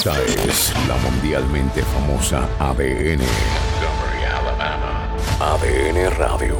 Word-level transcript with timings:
Esta 0.00 0.18
es 0.48 0.72
la 0.88 0.96
mundialmente 0.96 1.82
famosa 1.82 2.48
ADN. 2.58 3.20
ADN 5.38 6.16
Radio. 6.16 6.56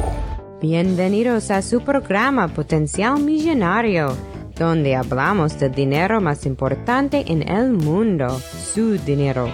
Bienvenidos 0.61 1.49
a 1.49 1.63
su 1.63 1.81
programa 1.81 2.49
Potencial 2.49 3.19
Millonario, 3.19 4.15
donde 4.55 4.95
hablamos 4.95 5.57
del 5.57 5.71
dinero 5.71 6.21
más 6.21 6.45
importante 6.45 7.23
en 7.25 7.49
el 7.49 7.71
mundo, 7.71 8.39
su 8.39 8.99
dinero. 8.99 9.49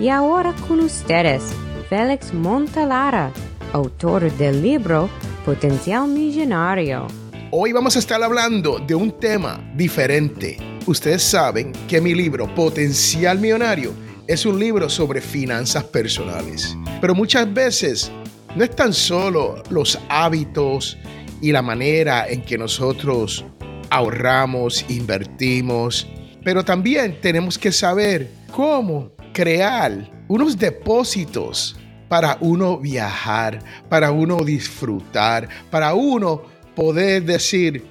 Y 0.00 0.08
ahora 0.08 0.52
con 0.66 0.80
ustedes, 0.80 1.44
Félix 1.88 2.34
Montalara, 2.34 3.30
autor 3.72 4.32
del 4.32 4.60
libro 4.60 5.08
Potencial 5.44 6.08
Millonario. 6.08 7.06
Hoy 7.52 7.72
vamos 7.72 7.94
a 7.94 8.00
estar 8.00 8.20
hablando 8.20 8.80
de 8.80 8.96
un 8.96 9.12
tema 9.12 9.60
diferente. 9.76 10.77
Ustedes 10.88 11.22
saben 11.22 11.72
que 11.86 12.00
mi 12.00 12.14
libro 12.14 12.54
Potencial 12.54 13.38
Millonario 13.38 13.92
es 14.26 14.46
un 14.46 14.58
libro 14.58 14.88
sobre 14.88 15.20
finanzas 15.20 15.84
personales. 15.84 16.74
Pero 17.02 17.14
muchas 17.14 17.52
veces 17.52 18.10
no 18.56 18.64
es 18.64 18.74
tan 18.74 18.94
solo 18.94 19.62
los 19.68 19.98
hábitos 20.08 20.96
y 21.42 21.52
la 21.52 21.60
manera 21.60 22.26
en 22.26 22.40
que 22.40 22.56
nosotros 22.56 23.44
ahorramos, 23.90 24.86
invertimos, 24.88 26.08
pero 26.42 26.64
también 26.64 27.20
tenemos 27.20 27.58
que 27.58 27.70
saber 27.70 28.30
cómo 28.50 29.12
crear 29.34 30.10
unos 30.26 30.56
depósitos 30.56 31.76
para 32.08 32.38
uno 32.40 32.78
viajar, 32.78 33.58
para 33.90 34.10
uno 34.10 34.38
disfrutar, 34.38 35.50
para 35.70 35.92
uno 35.92 36.44
poder 36.74 37.24
decir, 37.24 37.84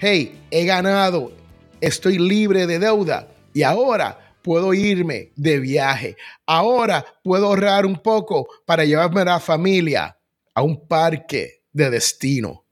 hey, 0.00 0.36
he 0.50 0.64
ganado, 0.64 1.38
estoy 1.80 2.18
libre 2.18 2.66
de 2.66 2.78
deuda 2.78 3.28
y 3.52 3.62
ahora 3.62 4.36
puedo 4.42 4.74
irme 4.74 5.32
de 5.36 5.58
viaje. 5.58 6.16
Ahora 6.46 7.04
puedo 7.22 7.46
ahorrar 7.46 7.86
un 7.86 7.96
poco 7.96 8.48
para 8.64 8.84
llevarme 8.84 9.22
a 9.22 9.24
la 9.24 9.40
familia 9.40 10.16
a 10.54 10.62
un 10.62 10.86
parque 10.86 11.62
de 11.72 11.90
destino. 11.90 12.66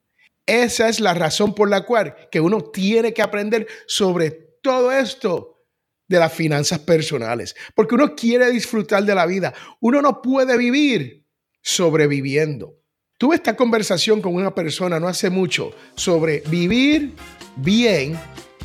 Esa 0.47 0.89
es 0.89 1.00
la 1.00 1.15
razón 1.15 1.55
por 1.55 1.69
la 1.69 1.83
cual 1.83 2.15
que 2.31 2.41
uno 2.41 2.62
tiene 2.62 3.12
que 3.12 3.23
aprender 3.23 3.67
sobre 3.87 4.31
todo 4.62 4.91
esto 4.91 5.59
de 6.09 6.19
las 6.19 6.33
finanzas 6.33 6.78
personales, 6.78 7.55
porque 7.75 7.95
uno 7.95 8.15
quiere 8.15 8.50
disfrutar 8.50 9.05
de 9.05 9.15
la 9.15 9.27
vida. 9.27 9.53
Uno 9.81 10.00
no 10.00 10.22
puede 10.22 10.56
vivir 10.56 11.27
sobreviviendo. 11.61 12.78
Tuve 13.19 13.37
esta 13.37 13.56
conversación 13.56 14.22
con 14.22 14.34
una 14.34 14.55
persona 14.55 14.98
no 14.98 15.09
hace 15.09 15.28
mucho 15.28 15.75
sobre 15.97 16.41
vivir 16.48 17.15
bien 17.56 18.19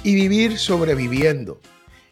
y 0.04 0.16
vivir 0.16 0.58
sobreviviendo. 0.58 1.60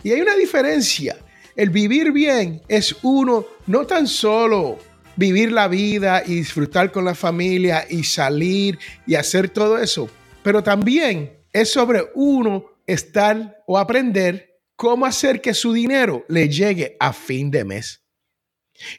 Y 0.03 0.11
hay 0.11 0.21
una 0.21 0.35
diferencia. 0.35 1.17
El 1.55 1.69
vivir 1.69 2.11
bien 2.11 2.61
es 2.67 2.95
uno 3.03 3.45
no 3.67 3.85
tan 3.85 4.07
solo 4.07 4.79
vivir 5.15 5.51
la 5.51 5.67
vida 5.67 6.23
y 6.25 6.35
disfrutar 6.35 6.91
con 6.91 7.05
la 7.05 7.15
familia 7.15 7.85
y 7.89 8.03
salir 8.03 8.79
y 9.05 9.15
hacer 9.15 9.49
todo 9.49 9.77
eso, 9.77 10.09
pero 10.41 10.63
también 10.63 11.37
es 11.53 11.71
sobre 11.71 12.05
uno 12.15 12.65
estar 12.87 13.61
o 13.67 13.77
aprender 13.77 14.61
cómo 14.75 15.05
hacer 15.05 15.41
que 15.41 15.53
su 15.53 15.73
dinero 15.73 16.25
le 16.27 16.49
llegue 16.49 16.95
a 16.99 17.13
fin 17.13 17.51
de 17.51 17.65
mes. 17.65 18.01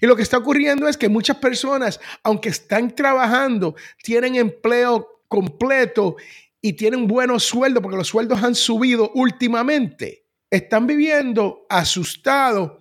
Y 0.00 0.06
lo 0.06 0.14
que 0.14 0.22
está 0.22 0.38
ocurriendo 0.38 0.86
es 0.86 0.96
que 0.96 1.08
muchas 1.08 1.38
personas, 1.38 1.98
aunque 2.22 2.50
están 2.50 2.94
trabajando, 2.94 3.74
tienen 4.02 4.36
empleo 4.36 5.24
completo 5.26 6.16
y 6.62 6.74
tienen 6.74 7.08
buenos 7.08 7.42
sueldos, 7.42 7.82
porque 7.82 7.98
los 7.98 8.08
sueldos 8.08 8.42
han 8.42 8.54
subido 8.54 9.10
últimamente, 9.14 10.26
están 10.48 10.86
viviendo 10.86 11.66
asustados 11.68 12.72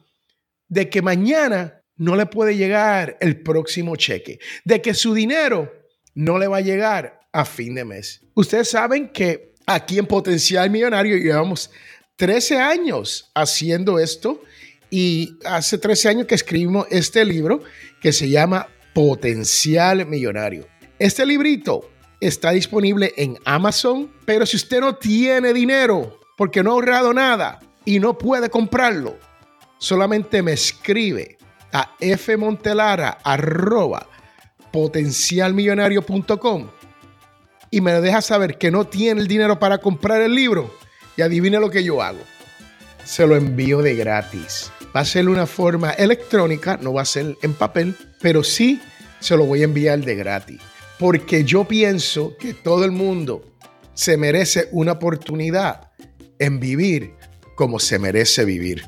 de 0.69 0.89
que 0.89 1.01
mañana 1.01 1.83
no 1.97 2.15
le 2.15 2.27
puede 2.27 2.55
llegar 2.55 3.17
el 3.19 3.41
próximo 3.41 3.95
cheque, 3.95 4.39
de 4.63 4.81
que 4.81 4.93
su 4.93 5.13
dinero 5.13 5.71
no 6.13 6.37
le 6.37 6.47
va 6.47 6.57
a 6.57 6.61
llegar 6.61 7.27
a 7.33 7.43
fin 7.43 7.75
de 7.75 7.83
mes. 7.83 8.21
Ustedes 8.35 8.69
saben 8.69 9.09
que 9.09 9.55
aquí 9.65 9.97
en 9.97 10.05
Potencial 10.05 10.69
Millonario 10.69 11.17
llevamos 11.17 11.71
13 12.17 12.57
años 12.57 13.31
haciendo 13.33 13.99
esto 13.99 14.41
y 14.89 15.37
hace 15.45 15.77
13 15.77 16.09
años 16.09 16.27
que 16.27 16.35
escribimos 16.35 16.85
este 16.89 17.25
libro 17.25 17.63
que 18.01 18.11
se 18.11 18.29
llama 18.29 18.67
Potencial 18.93 20.05
Millonario. 20.05 20.67
Este 20.99 21.25
librito 21.25 21.90
está 22.21 22.51
disponible 22.51 23.13
en 23.17 23.37
Amazon, 23.45 24.11
pero 24.25 24.45
si 24.45 24.55
usted 24.55 24.79
no 24.79 24.95
tiene 24.95 25.53
dinero 25.53 26.19
porque 26.37 26.63
no 26.63 26.69
ha 26.69 26.73
ahorrado 26.73 27.13
nada 27.13 27.59
y 27.83 27.99
no 27.99 28.17
puede 28.17 28.49
comprarlo, 28.49 29.17
solamente 29.77 30.41
me 30.41 30.53
escribe 30.53 31.37
a 31.73 31.95
fmontelara 32.17 33.17
potencialmillonario.com 34.71 36.69
y 37.69 37.81
me 37.81 37.99
deja 37.99 38.21
saber 38.21 38.57
que 38.57 38.71
no 38.71 38.85
tiene 38.85 39.19
el 39.21 39.27
dinero 39.27 39.59
para 39.59 39.79
comprar 39.79 40.21
el 40.21 40.33
libro 40.33 40.73
y 41.17 41.21
adivine 41.21 41.59
lo 41.59 41.69
que 41.69 41.83
yo 41.83 42.01
hago. 42.01 42.21
Se 43.03 43.27
lo 43.27 43.35
envío 43.35 43.81
de 43.81 43.95
gratis 43.95 44.71
va 44.95 45.01
a 45.01 45.05
ser 45.05 45.29
una 45.29 45.45
forma 45.45 45.91
electrónica, 45.91 46.77
no 46.81 46.93
va 46.93 47.01
a 47.01 47.05
ser 47.05 47.37
en 47.41 47.53
papel, 47.53 47.95
pero 48.21 48.43
sí 48.43 48.81
se 49.19 49.37
lo 49.37 49.45
voy 49.45 49.61
a 49.61 49.65
enviar 49.65 49.99
de 49.99 50.15
gratis. 50.15 50.61
Porque 51.01 51.43
yo 51.43 51.63
pienso 51.63 52.37
que 52.37 52.53
todo 52.53 52.85
el 52.85 52.91
mundo 52.91 53.43
se 53.95 54.17
merece 54.17 54.69
una 54.71 54.91
oportunidad 54.91 55.89
en 56.37 56.59
vivir 56.59 57.15
como 57.55 57.79
se 57.79 57.97
merece 57.97 58.45
vivir. 58.45 58.83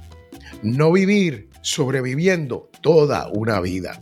No 0.62 0.92
vivir 0.92 1.50
sobreviviendo 1.64 2.70
toda 2.82 3.30
una 3.30 3.60
vida. 3.62 4.00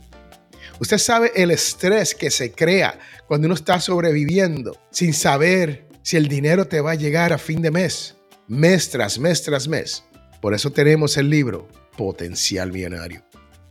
Usted 0.78 0.98
sabe 0.98 1.32
el 1.34 1.52
estrés 1.52 2.14
que 2.14 2.30
se 2.30 2.52
crea 2.52 2.98
cuando 3.26 3.46
uno 3.46 3.54
está 3.54 3.80
sobreviviendo 3.80 4.76
sin 4.90 5.14
saber 5.14 5.88
si 6.02 6.18
el 6.18 6.28
dinero 6.28 6.68
te 6.68 6.82
va 6.82 6.90
a 6.90 6.96
llegar 6.96 7.32
a 7.32 7.38
fin 7.38 7.62
de 7.62 7.70
mes, 7.70 8.14
mes 8.46 8.90
tras 8.90 9.18
mes 9.18 9.42
tras 9.42 9.66
mes. 9.68 10.04
Por 10.42 10.52
eso 10.52 10.70
tenemos 10.70 11.16
el 11.16 11.30
libro 11.30 11.66
potencial 11.96 12.72
millonario. 12.72 13.24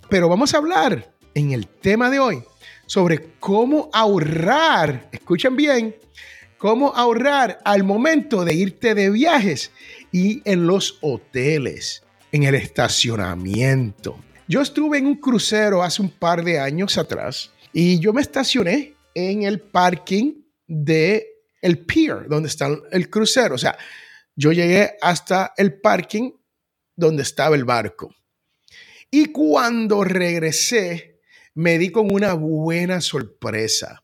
Pero 0.09 0.27
vamos 0.27 0.55
a 0.55 0.57
hablar 0.57 1.13
en 1.35 1.51
el 1.51 1.67
tema 1.67 2.09
de 2.09 2.19
hoy 2.19 2.43
sobre 2.91 3.37
cómo 3.39 3.89
ahorrar, 3.93 5.07
escuchen 5.13 5.55
bien, 5.55 5.95
cómo 6.57 6.93
ahorrar 6.93 7.57
al 7.63 7.85
momento 7.85 8.43
de 8.43 8.53
irte 8.53 8.93
de 8.93 9.09
viajes 9.09 9.71
y 10.11 10.41
en 10.43 10.67
los 10.67 10.97
hoteles, 10.99 12.03
en 12.33 12.43
el 12.43 12.53
estacionamiento. 12.53 14.19
Yo 14.45 14.59
estuve 14.59 14.97
en 14.97 15.05
un 15.05 15.15
crucero 15.15 15.81
hace 15.81 16.01
un 16.01 16.09
par 16.09 16.43
de 16.43 16.59
años 16.59 16.97
atrás 16.97 17.53
y 17.71 17.97
yo 17.99 18.11
me 18.11 18.21
estacioné 18.21 18.95
en 19.15 19.43
el 19.43 19.61
parking 19.61 20.41
de 20.67 21.27
el 21.61 21.85
pier 21.85 22.27
donde 22.27 22.49
está 22.49 22.67
el 22.91 23.09
crucero. 23.09 23.55
O 23.55 23.57
sea, 23.57 23.77
yo 24.35 24.51
llegué 24.51 24.97
hasta 25.01 25.53
el 25.55 25.79
parking 25.79 26.31
donde 26.93 27.23
estaba 27.23 27.55
el 27.55 27.63
barco. 27.63 28.13
Y 29.09 29.27
cuando 29.27 30.03
regresé, 30.03 31.10
me 31.53 31.77
di 31.77 31.89
con 31.89 32.11
una 32.11 32.33
buena 32.33 33.01
sorpresa. 33.01 34.01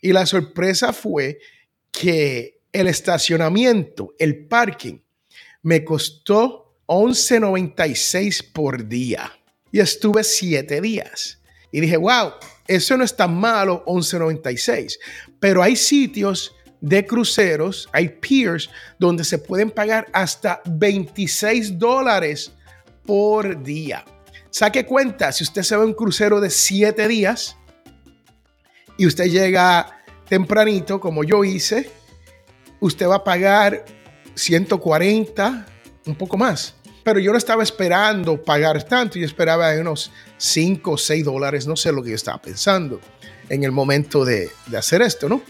Y 0.00 0.12
la 0.12 0.26
sorpresa 0.26 0.92
fue 0.92 1.38
que 1.90 2.60
el 2.72 2.88
estacionamiento, 2.88 4.14
el 4.18 4.46
parking, 4.46 4.98
me 5.62 5.84
costó 5.84 6.80
11.96 6.86 8.52
por 8.52 8.86
día. 8.88 9.32
Y 9.72 9.80
estuve 9.80 10.24
siete 10.24 10.80
días. 10.80 11.40
Y 11.72 11.80
dije, 11.80 11.96
wow, 11.96 12.32
eso 12.66 12.96
no 12.96 13.04
es 13.04 13.16
tan 13.16 13.34
malo, 13.36 13.84
11.96. 13.86 14.98
Pero 15.40 15.62
hay 15.62 15.76
sitios 15.76 16.54
de 16.80 17.04
cruceros, 17.04 17.88
hay 17.92 18.08
piers 18.08 18.70
donde 18.98 19.24
se 19.24 19.38
pueden 19.38 19.70
pagar 19.70 20.06
hasta 20.12 20.62
26 20.66 21.78
dólares 21.78 22.52
por 23.04 23.62
día. 23.62 24.04
Saque 24.56 24.86
cuenta, 24.86 25.32
si 25.32 25.44
usted 25.44 25.60
se 25.60 25.76
va 25.76 25.82
a 25.82 25.84
un 25.84 25.92
crucero 25.92 26.40
de 26.40 26.48
7 26.48 27.06
días 27.08 27.58
y 28.96 29.06
usted 29.06 29.26
llega 29.26 30.02
tempranito, 30.30 30.98
como 30.98 31.24
yo 31.24 31.44
hice, 31.44 31.90
usted 32.80 33.06
va 33.06 33.16
a 33.16 33.22
pagar 33.22 33.84
140, 34.34 35.66
un 36.06 36.14
poco 36.14 36.38
más. 36.38 36.74
Pero 37.04 37.18
yo 37.18 37.32
no 37.32 37.36
estaba 37.36 37.62
esperando 37.62 38.42
pagar 38.42 38.82
tanto, 38.84 39.18
yo 39.18 39.26
esperaba 39.26 39.74
unos 39.74 40.10
5 40.38 40.90
o 40.90 40.96
6 40.96 41.22
dólares, 41.22 41.66
no 41.66 41.76
sé 41.76 41.92
lo 41.92 42.02
que 42.02 42.08
yo 42.08 42.16
estaba 42.16 42.40
pensando 42.40 42.98
en 43.50 43.62
el 43.62 43.72
momento 43.72 44.24
de, 44.24 44.48
de 44.68 44.78
hacer 44.78 45.02
esto, 45.02 45.28
¿no? 45.28 45.42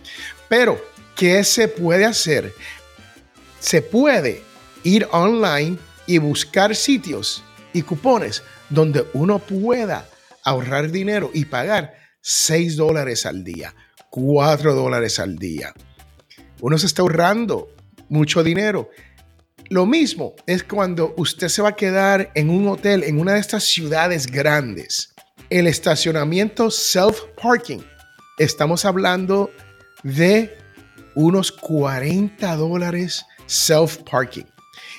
Pero 0.49 0.81
¿Qué 1.17 1.45
se 1.45 1.69
puede 1.69 2.05
hacer? 2.05 2.53
Se 3.59 3.81
puede 3.81 4.43
ir 4.83 5.09
online 5.13 5.79
y 6.07 6.19
buscar 6.19 6.77
sitios 6.77 7.43
y 7.73 7.81
cupones 7.81 8.43
donde 8.71 9.07
uno 9.15 9.39
pueda 9.39 10.09
ahorrar 10.45 10.91
dinero 10.91 11.31
y 11.33 11.45
pagar 11.45 11.95
6 12.21 12.77
dólares 12.77 13.27
al 13.27 13.45
día, 13.45 13.75
4 14.11 14.75
dólares 14.75 15.19
al 15.19 15.37
día. 15.37 15.73
Uno 16.61 16.79
se 16.79 16.87
está 16.87 17.03
ahorrando 17.03 17.69
mucho 18.09 18.43
dinero 18.43 18.91
Lo 19.69 19.85
mismo 19.85 20.35
es 20.47 20.63
cuando 20.63 21.13
usted 21.17 21.49
se 21.49 21.61
va 21.61 21.71
a 21.71 21.77
quedar 21.77 22.31
en 22.35 22.51
un 22.51 22.69
hotel 22.69 23.03
en 23.03 23.19
una 23.19 23.35
de 23.35 23.41
estas 23.41 23.65
ciudades 23.65 24.29
grandes. 24.29 25.13
El 25.51 25.67
estacionamiento 25.67 26.71
self-parking. 26.71 27.85
Estamos 28.39 28.85
hablando 28.85 29.51
de 30.05 30.57
unos 31.17 31.51
40 31.51 32.55
dólares 32.55 33.25
self-parking. 33.47 34.47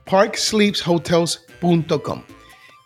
parksleepshotels.com 0.06 2.24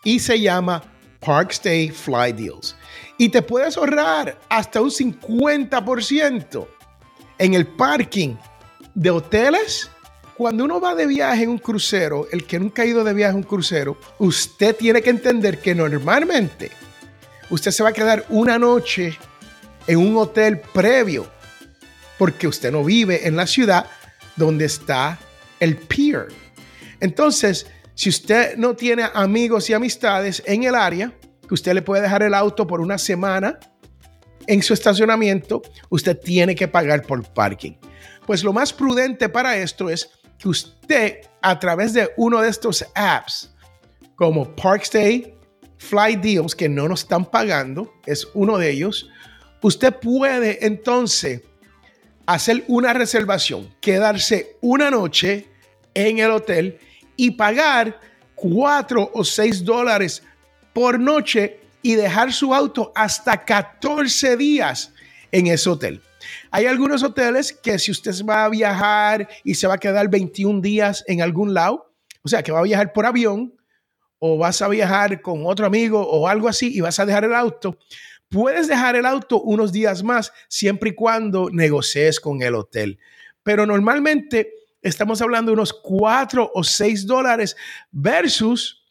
y 0.03 0.19
se 0.19 0.39
llama 0.39 0.83
Parkstay 1.19 1.89
Fly 1.89 2.33
Deals. 2.33 2.75
Y 3.17 3.29
te 3.29 3.41
puedes 3.41 3.77
ahorrar 3.77 4.39
hasta 4.49 4.81
un 4.81 4.89
50% 4.89 6.67
en 7.41 7.55
el 7.55 7.65
parking 7.65 8.35
de 8.93 9.09
hoteles. 9.09 9.89
Cuando 10.37 10.63
uno 10.63 10.79
va 10.79 10.93
de 10.93 11.07
viaje 11.07 11.43
en 11.43 11.49
un 11.49 11.57
crucero, 11.57 12.27
el 12.31 12.45
que 12.45 12.59
nunca 12.59 12.83
ha 12.83 12.85
ido 12.85 13.03
de 13.03 13.13
viaje 13.13 13.31
en 13.31 13.37
un 13.37 13.43
crucero, 13.43 13.97
usted 14.19 14.75
tiene 14.75 15.01
que 15.01 15.09
entender 15.09 15.59
que 15.59 15.73
normalmente 15.73 16.71
usted 17.49 17.71
se 17.71 17.83
va 17.83 17.89
a 17.89 17.93
quedar 17.93 18.25
una 18.29 18.59
noche 18.59 19.17
en 19.87 19.97
un 19.97 20.17
hotel 20.17 20.59
previo, 20.59 21.27
porque 22.19 22.47
usted 22.47 22.71
no 22.71 22.83
vive 22.83 23.27
en 23.27 23.35
la 23.35 23.47
ciudad 23.47 23.87
donde 24.35 24.65
está 24.65 25.17
el 25.59 25.77
pier. 25.77 26.27
Entonces, 26.99 27.65
si 27.95 28.09
usted 28.09 28.55
no 28.55 28.75
tiene 28.75 29.09
amigos 29.13 29.67
y 29.69 29.73
amistades 29.73 30.43
en 30.45 30.63
el 30.63 30.75
área, 30.75 31.11
que 31.47 31.53
usted 31.55 31.73
le 31.73 31.81
puede 31.81 32.03
dejar 32.03 32.21
el 32.21 32.35
auto 32.35 32.67
por 32.67 32.81
una 32.81 32.99
semana 32.99 33.59
en 34.47 34.61
su 34.61 34.73
estacionamiento, 34.73 35.61
usted 35.89 36.19
tiene 36.19 36.55
que 36.55 36.67
pagar 36.67 37.03
por 37.03 37.23
parking. 37.33 37.73
Pues 38.25 38.43
lo 38.43 38.53
más 38.53 38.71
prudente 38.73 39.29
para 39.29 39.57
esto 39.57 39.89
es 39.89 40.09
que 40.37 40.49
usted 40.49 41.17
a 41.41 41.59
través 41.59 41.93
de 41.93 42.09
uno 42.17 42.41
de 42.41 42.49
estos 42.49 42.85
apps 42.95 43.53
como 44.15 44.55
Parkstay, 44.55 45.35
Fly 45.77 46.15
Deals, 46.17 46.55
que 46.55 46.69
no 46.69 46.87
nos 46.87 47.01
están 47.01 47.25
pagando, 47.25 47.91
es 48.05 48.27
uno 48.35 48.57
de 48.57 48.69
ellos, 48.69 49.09
usted 49.61 49.95
puede 49.95 50.65
entonces 50.65 51.41
hacer 52.27 52.63
una 52.67 52.93
reservación, 52.93 53.73
quedarse 53.81 54.57
una 54.61 54.91
noche 54.91 55.47
en 55.93 56.19
el 56.19 56.31
hotel 56.31 56.79
y 57.15 57.31
pagar 57.31 57.99
cuatro 58.35 59.09
o 59.13 59.23
seis 59.23 59.63
dólares 59.63 60.23
por 60.73 60.99
noche 60.99 61.60
y 61.81 61.95
dejar 61.95 62.33
su 62.33 62.53
auto 62.53 62.91
hasta 62.95 63.43
14 63.43 64.37
días 64.37 64.93
en 65.31 65.47
ese 65.47 65.69
hotel. 65.69 66.01
Hay 66.51 66.65
algunos 66.65 67.03
hoteles 67.03 67.53
que 67.53 67.79
si 67.79 67.91
usted 67.91 68.13
va 68.25 68.45
a 68.45 68.49
viajar 68.49 69.27
y 69.43 69.55
se 69.55 69.67
va 69.67 69.75
a 69.75 69.79
quedar 69.79 70.09
21 70.09 70.61
días 70.61 71.03
en 71.07 71.21
algún 71.21 71.53
lado, 71.53 71.93
o 72.23 72.29
sea, 72.29 72.43
que 72.43 72.51
va 72.51 72.59
a 72.59 72.63
viajar 72.63 72.93
por 72.93 73.05
avión 73.05 73.55
o 74.19 74.37
vas 74.37 74.61
a 74.61 74.67
viajar 74.67 75.21
con 75.21 75.45
otro 75.45 75.65
amigo 75.65 75.99
o 75.99 76.27
algo 76.27 76.47
así 76.47 76.75
y 76.75 76.81
vas 76.81 76.99
a 76.99 77.05
dejar 77.05 77.25
el 77.25 77.33
auto, 77.33 77.77
puedes 78.29 78.67
dejar 78.67 78.95
el 78.95 79.05
auto 79.05 79.41
unos 79.41 79.71
días 79.71 80.03
más 80.03 80.31
siempre 80.47 80.91
y 80.91 80.95
cuando 80.95 81.49
negocies 81.49 82.19
con 82.19 82.41
el 82.41 82.55
hotel. 82.55 82.99
Pero 83.43 83.65
normalmente 83.65 84.53
estamos 84.81 85.21
hablando 85.21 85.49
de 85.49 85.53
unos 85.53 85.73
4 85.73 86.51
o 86.53 86.63
6 86.63 87.07
dólares 87.07 87.57
versus 87.91 88.85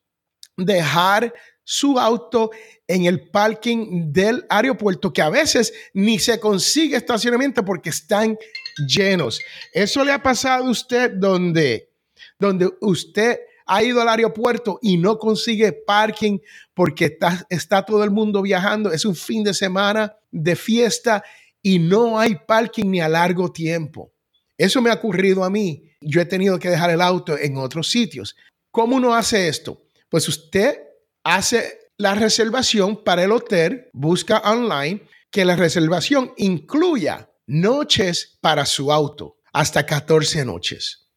dejar 0.56 1.32
su 1.62 1.98
auto 2.00 2.50
en 2.90 3.04
el 3.04 3.20
parking 3.31 4.12
del 4.12 4.44
aeropuerto 4.48 5.12
que 5.12 5.22
a 5.22 5.31
veces 5.31 5.72
ni 5.94 6.19
se 6.19 6.40
consigue 6.40 6.96
estacionamiento 6.96 7.64
porque 7.64 7.90
están 7.90 8.37
llenos. 8.84 9.40
Eso 9.72 10.04
le 10.04 10.10
ha 10.10 10.20
pasado 10.20 10.66
a 10.66 10.70
usted 10.70 11.12
donde, 11.12 11.92
donde 12.37 12.69
usted 12.81 13.38
ha 13.66 13.84
ido 13.84 14.00
al 14.00 14.08
aeropuerto 14.08 14.81
y 14.82 14.96
no 14.96 15.19
consigue 15.19 15.72
parking 15.72 16.40
porque 16.75 17.04
está, 17.04 17.46
está 17.48 17.84
todo 17.84 18.02
el 18.02 18.10
mundo 18.10 18.42
viajando. 18.42 18.90
Es 18.90 19.04
un 19.04 19.14
fin 19.14 19.44
de 19.44 19.54
semana 19.54 20.16
de 20.32 20.56
fiesta 20.56 21.22
y 21.62 21.78
no 21.78 22.19
hay 22.19 22.34
parking 22.44 22.87
ni 22.87 23.00
a 23.00 23.08
largo 23.08 23.52
tiempo. 23.52 24.12
Eso 24.58 24.82
me 24.82 24.90
ha 24.90 24.94
ocurrido 24.94 25.44
a 25.44 25.50
mí. 25.50 25.84
Yo 26.00 26.20
he 26.20 26.26
tenido 26.26 26.58
que 26.58 26.70
dejar 26.70 26.90
el 26.90 27.02
auto 27.02 27.38
en 27.38 27.56
otros 27.56 27.88
sitios. 27.88 28.34
¿Cómo 28.72 28.96
uno 28.96 29.14
hace 29.14 29.46
esto? 29.46 29.81
Pues 30.08 30.28
usted 30.28 30.76
hace 31.22 31.79
la 32.00 32.14
reservación 32.14 33.05
para 33.05 33.25
el 33.25 33.31
hotel, 33.31 33.91
busca 33.93 34.38
online 34.38 35.02
que 35.31 35.44
la 35.44 35.55
reservación 35.55 36.32
incluya 36.38 37.31
noches 37.47 38.38
para 38.41 38.64
su 38.64 38.91
auto, 38.91 39.37
hasta 39.52 39.85
14 39.85 40.47
noches. 40.47 41.11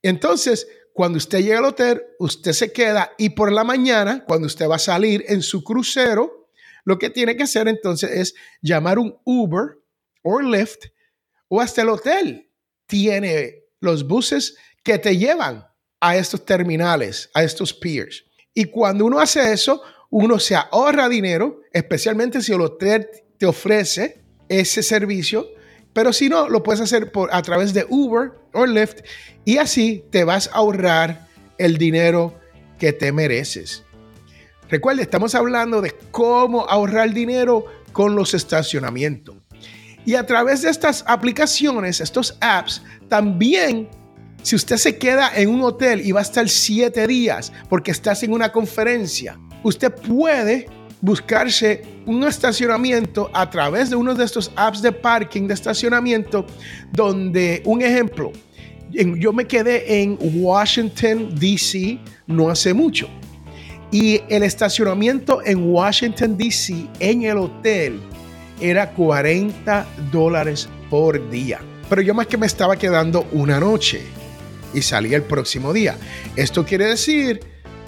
Entonces, 0.00 0.68
cuando 0.94 1.18
usted 1.18 1.40
llega 1.40 1.58
al 1.58 1.64
hotel, 1.64 2.00
usted 2.20 2.52
se 2.52 2.72
queda 2.72 3.10
y 3.18 3.30
por 3.30 3.50
la 3.50 3.64
mañana, 3.64 4.24
cuando 4.24 4.46
usted 4.46 4.68
va 4.68 4.76
a 4.76 4.78
salir 4.78 5.24
en 5.26 5.42
su 5.42 5.64
crucero, 5.64 6.48
lo 6.84 6.96
que 6.96 7.10
tiene 7.10 7.36
que 7.36 7.42
hacer 7.42 7.66
entonces 7.66 8.08
es 8.12 8.34
llamar 8.62 9.00
un 9.00 9.18
Uber 9.24 9.80
o 10.22 10.40
Lyft 10.40 10.84
o 11.48 11.60
hasta 11.60 11.82
el 11.82 11.88
hotel. 11.88 12.52
Tiene 12.86 13.64
los 13.80 14.06
buses 14.06 14.56
que 14.84 14.96
te 14.98 15.16
llevan 15.16 15.66
a 15.98 16.16
estos 16.16 16.44
terminales, 16.44 17.30
a 17.34 17.42
estos 17.42 17.74
piers. 17.74 18.27
Y 18.54 18.66
cuando 18.66 19.04
uno 19.04 19.20
hace 19.20 19.52
eso, 19.52 19.82
uno 20.10 20.38
se 20.38 20.56
ahorra 20.56 21.08
dinero, 21.08 21.60
especialmente 21.72 22.40
si 22.40 22.52
el 22.52 22.60
hotel 22.60 23.08
te 23.36 23.46
ofrece 23.46 24.22
ese 24.48 24.82
servicio, 24.82 25.46
pero 25.92 26.12
si 26.12 26.28
no, 26.28 26.48
lo 26.48 26.62
puedes 26.62 26.80
hacer 26.80 27.12
por, 27.12 27.32
a 27.32 27.42
través 27.42 27.74
de 27.74 27.86
Uber 27.88 28.32
o 28.52 28.66
Lyft 28.66 29.00
y 29.44 29.58
así 29.58 30.04
te 30.10 30.24
vas 30.24 30.48
a 30.48 30.58
ahorrar 30.58 31.28
el 31.58 31.76
dinero 31.76 32.38
que 32.78 32.92
te 32.92 33.12
mereces. 33.12 33.84
Recuerde, 34.68 35.02
estamos 35.02 35.34
hablando 35.34 35.80
de 35.80 35.94
cómo 36.10 36.66
ahorrar 36.68 37.12
dinero 37.12 37.66
con 37.92 38.14
los 38.14 38.34
estacionamientos. 38.34 39.36
Y 40.04 40.14
a 40.14 40.24
través 40.24 40.62
de 40.62 40.70
estas 40.70 41.04
aplicaciones, 41.06 42.00
estos 42.00 42.36
apps, 42.40 42.82
también 43.08 43.88
si 44.42 44.56
usted 44.56 44.76
se 44.76 44.96
queda 44.96 45.30
en 45.34 45.50
un 45.50 45.62
hotel 45.62 46.00
y 46.04 46.12
va 46.12 46.20
a 46.20 46.22
estar 46.22 46.48
siete 46.48 47.06
días 47.06 47.52
porque 47.68 47.90
estás 47.90 48.22
en 48.22 48.32
una 48.32 48.50
conferencia, 48.50 49.38
usted 49.62 49.92
puede 49.92 50.66
buscarse 51.00 51.82
un 52.06 52.24
estacionamiento 52.24 53.30
a 53.32 53.48
través 53.50 53.90
de 53.90 53.96
uno 53.96 54.14
de 54.14 54.24
estos 54.24 54.50
apps 54.56 54.82
de 54.82 54.92
parking 54.92 55.46
de 55.46 55.54
estacionamiento 55.54 56.46
donde, 56.92 57.62
un 57.64 57.82
ejemplo, 57.82 58.32
yo 58.90 59.32
me 59.32 59.46
quedé 59.46 60.02
en 60.02 60.18
Washington, 60.20 61.34
D.C. 61.38 61.98
no 62.26 62.48
hace 62.48 62.72
mucho. 62.72 63.08
Y 63.90 64.20
el 64.28 64.42
estacionamiento 64.42 65.40
en 65.44 65.70
Washington, 65.70 66.36
D.C. 66.36 66.86
en 67.00 67.22
el 67.22 67.38
hotel 67.38 68.00
era 68.60 68.90
40 68.90 69.86
dólares 70.10 70.68
por 70.90 71.30
día. 71.30 71.60
Pero 71.88 72.02
yo 72.02 72.14
más 72.14 72.26
que 72.26 72.36
me 72.36 72.46
estaba 72.46 72.76
quedando 72.76 73.26
una 73.32 73.60
noche 73.60 74.02
y 74.74 74.82
salí 74.82 75.14
el 75.14 75.22
próximo 75.22 75.72
día. 75.72 75.96
Esto 76.36 76.64
quiere 76.64 76.86
decir 76.86 77.40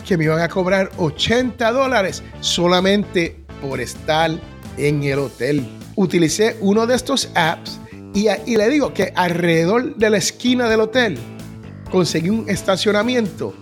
que 0.06 0.16
me 0.16 0.24
iban 0.24 0.40
a 0.40 0.48
cobrar 0.48 0.90
80 0.96 1.72
dólares 1.72 2.22
solamente 2.40 3.36
por 3.60 3.80
estar 3.80 4.30
en 4.76 5.02
el 5.02 5.18
hotel. 5.18 5.66
Utilicé 5.96 6.56
uno 6.60 6.86
de 6.86 6.94
estos 6.94 7.30
apps 7.34 7.78
y, 8.14 8.28
y 8.46 8.56
le 8.56 8.68
digo 8.68 8.94
que 8.94 9.12
alrededor 9.14 9.96
de 9.96 10.10
la 10.10 10.18
esquina 10.18 10.68
del 10.68 10.80
hotel 10.80 11.18
conseguí 11.90 12.30
un 12.30 12.48
estacionamiento 12.48 13.54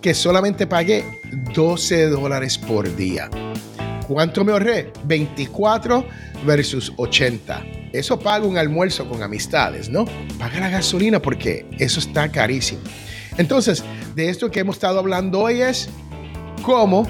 que 0.00 0.14
solamente 0.14 0.66
pagué 0.66 1.04
12 1.54 2.08
dólares 2.08 2.58
por 2.58 2.94
día. 2.94 3.30
¿Cuánto 4.06 4.44
me 4.44 4.52
ahorré? 4.52 4.92
24 5.04 6.04
versus 6.46 6.92
80. 6.96 7.77
Eso 7.92 8.18
paga 8.18 8.44
un 8.46 8.58
almuerzo 8.58 9.08
con 9.08 9.22
amistades, 9.22 9.88
¿no? 9.88 10.04
Paga 10.38 10.60
la 10.60 10.68
gasolina 10.68 11.20
porque 11.20 11.66
eso 11.78 12.00
está 12.00 12.30
carísimo. 12.30 12.80
Entonces, 13.38 13.84
de 14.14 14.28
esto 14.28 14.50
que 14.50 14.60
hemos 14.60 14.76
estado 14.76 14.98
hablando 14.98 15.40
hoy 15.40 15.62
es 15.62 15.88
cómo 16.62 17.06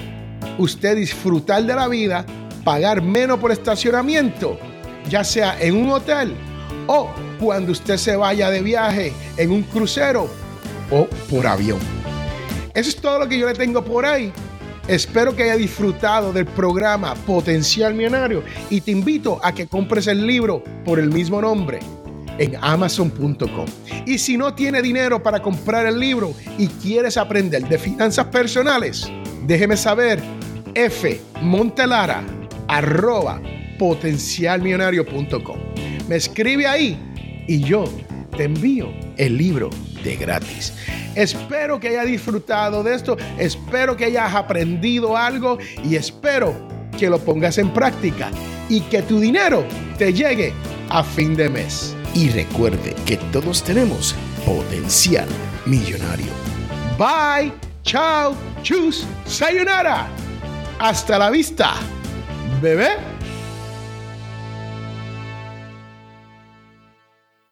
usted 0.57 0.95
disfrutar 0.95 1.63
de 1.63 1.75
la 1.75 1.87
vida, 1.87 2.25
pagar 2.63 3.01
menos 3.01 3.39
por 3.39 3.51
estacionamiento, 3.51 4.59
ya 5.09 5.23
sea 5.23 5.59
en 5.59 5.75
un 5.75 5.89
hotel 5.89 6.35
o 6.87 7.09
cuando 7.39 7.71
usted 7.71 7.97
se 7.97 8.15
vaya 8.15 8.49
de 8.49 8.61
viaje 8.61 9.13
en 9.37 9.51
un 9.51 9.63
crucero 9.63 10.29
o 10.91 11.07
por 11.29 11.47
avión. 11.47 11.79
Eso 12.73 12.89
es 12.89 12.95
todo 12.95 13.19
lo 13.19 13.27
que 13.27 13.37
yo 13.37 13.47
le 13.47 13.53
tengo 13.53 13.83
por 13.83 14.05
ahí. 14.05 14.31
Espero 14.89 15.35
que 15.35 15.43
haya 15.43 15.55
disfrutado 15.55 16.33
del 16.33 16.47
programa 16.47 17.13
Potencial 17.13 17.93
Millonario 17.93 18.43
y 18.71 18.81
te 18.81 18.89
invito 18.89 19.39
a 19.43 19.53
que 19.53 19.67
compres 19.67 20.07
el 20.07 20.25
libro 20.25 20.63
por 20.83 20.97
el 20.97 21.11
mismo 21.11 21.39
nombre 21.39 21.77
en 22.39 22.55
amazon.com. 22.59 23.67
Y 24.07 24.17
si 24.17 24.35
no 24.35 24.55
tiene 24.55 24.81
dinero 24.81 25.21
para 25.21 25.43
comprar 25.43 25.85
el 25.85 25.99
libro 25.99 26.33
y 26.57 26.65
quieres 26.65 27.17
aprender 27.17 27.69
de 27.69 27.77
finanzas 27.77 28.25
personales, 28.29 29.11
déjeme 29.45 29.77
saber 29.77 30.19
f 30.73 31.21
montelara 31.39 32.23
arroba 32.67 33.39
potencialmillonario.com. 33.77 35.59
Me 36.07 36.15
escribe 36.15 36.65
ahí 36.65 37.45
y 37.47 37.59
yo 37.59 37.83
te 38.35 38.45
envío 38.45 38.91
el 39.17 39.37
libro 39.37 39.69
de 40.03 40.15
gratis. 40.15 40.73
Espero 41.15 41.79
que 41.79 41.89
hayas 41.89 42.07
disfrutado 42.07 42.83
de 42.83 42.95
esto, 42.95 43.17
espero 43.37 43.95
que 43.95 44.05
hayas 44.05 44.33
aprendido 44.33 45.17
algo 45.17 45.57
y 45.83 45.95
espero 45.95 46.53
que 46.97 47.09
lo 47.09 47.19
pongas 47.19 47.57
en 47.57 47.71
práctica 47.73 48.29
y 48.67 48.81
que 48.81 49.01
tu 49.01 49.19
dinero 49.19 49.65
te 49.97 50.13
llegue 50.13 50.53
a 50.89 51.03
fin 51.03 51.35
de 51.35 51.49
mes. 51.49 51.95
Y 52.13 52.29
recuerde 52.29 52.95
que 53.05 53.17
todos 53.31 53.63
tenemos 53.63 54.15
potencial 54.45 55.27
millonario. 55.65 56.31
Bye, 56.97 57.53
chao, 57.83 58.35
chus, 58.63 59.05
sayonara. 59.25 60.07
Hasta 60.79 61.17
la 61.17 61.29
vista, 61.29 61.75
bebé. 62.61 63.08